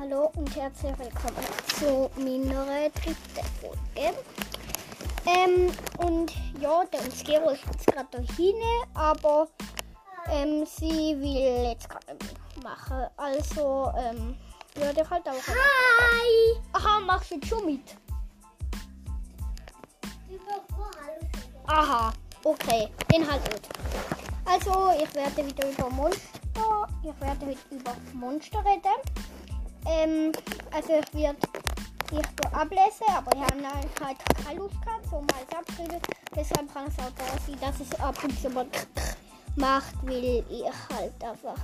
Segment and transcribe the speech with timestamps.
[0.00, 1.44] Hallo und herzlich willkommen
[1.78, 4.16] zu meiner dritten Folge.
[5.26, 8.62] Ähm, und ja, der Unsgero ist jetzt gerade da hinten,
[8.94, 9.46] aber
[10.30, 12.16] ähm, sie will jetzt gerade
[12.62, 13.08] machen.
[13.18, 14.38] Also, ähm,
[14.74, 15.46] würde ich halt auch.
[15.48, 16.62] Hi!
[16.72, 17.94] Aha, machst du jetzt schon mit?
[21.66, 22.10] Aha,
[22.44, 23.68] okay, den halt nicht.
[24.46, 29.29] Also, ich werde wieder über Monster, ich werde heute über Monster reden.
[29.86, 30.32] Ähm,
[30.72, 31.38] also ich werde
[32.12, 36.00] ich hier ablesen, aber ich habe halt keine Lust gehabt, so mal es abschreiben.
[36.34, 38.66] Deshalb kann es auch da sein, dass es ab und zu mal
[39.56, 41.60] macht, weil ich halt einfach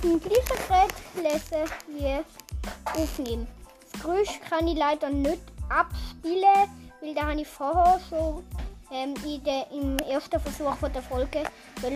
[0.00, 3.46] zum gleichen Gerät lese wie aufnehmen.
[3.92, 6.68] Das Geräusch kann ich leider nicht abspielen,
[7.00, 8.44] weil da habe ich vorher schon
[8.90, 11.44] ähm, der, im ersten Versuch von der Folge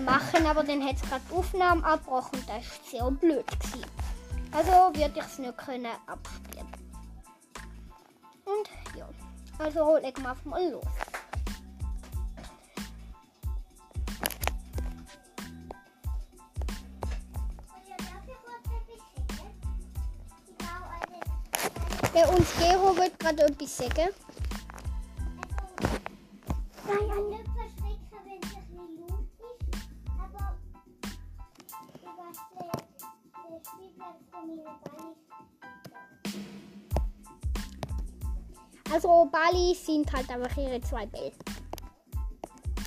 [0.00, 3.46] machen, aber dann hat es gerade die Aufnahme abgebrochen und das war sehr blöd.
[3.46, 4.17] Gewesen.
[4.52, 6.66] Also würde ich es nicht können abspielen.
[8.44, 9.08] Und ja,
[9.58, 10.84] also legen wir mal los.
[22.14, 24.08] Der uns Gero wird gerade etwas sagen.
[26.86, 27.37] Nein,
[38.90, 41.32] Also Bali sind halt einfach ihre zwei Bälle.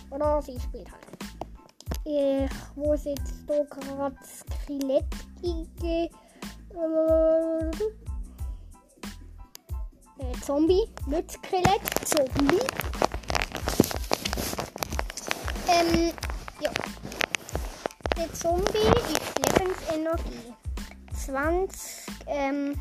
[0.10, 1.08] Oder sie spielt halt.
[2.04, 5.06] Ich muss jetzt hier gerade Skelett
[5.44, 6.16] eingeben.
[10.18, 12.66] Äh, Zombie, nicht Skelett, Zombie.
[15.68, 16.31] Ähm.
[18.22, 20.54] Der Zombie ist Lebensenergie.
[21.26, 21.80] 20,
[22.28, 22.80] ähm,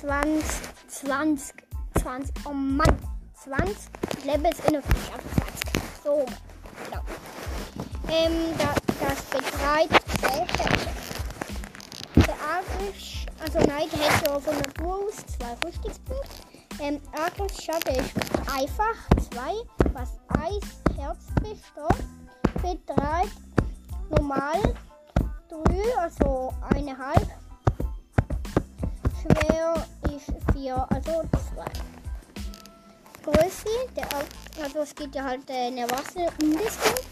[0.00, 0.44] 20,
[0.88, 1.54] 20,
[2.02, 2.98] 20, oh Mann,
[3.44, 3.76] 20
[4.24, 6.02] Lebensenergie, also 20.
[6.02, 6.26] So,
[6.84, 7.02] genau.
[8.10, 10.88] Ähm, da, das betreibt Zellherzen.
[12.16, 16.28] Der Angriff, also hat ja von Natur aus zwei Rüstungspunkte.
[16.80, 18.12] Ähm, Angriffsschaden ist
[18.52, 18.96] einfach
[19.30, 19.54] zwei,
[19.92, 20.18] was
[24.28, 24.60] normal
[25.48, 27.26] drei, also eineinhalb.
[29.22, 31.64] Schwer ist vier, also zwei.
[33.24, 34.06] Größe, der,
[34.62, 37.06] also es gibt ja halt den Erwachsenen und das Kind.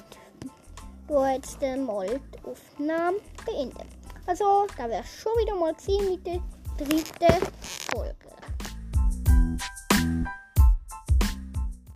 [1.07, 3.87] du jetzt mal die Aufnahme beenden.
[4.25, 6.41] Also, da wäre schon wieder mal gewesen mit der
[6.77, 7.47] dritten
[7.91, 8.15] Folge.